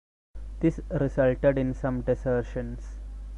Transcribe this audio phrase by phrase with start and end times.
[0.61, 2.97] This resulted in some desertions.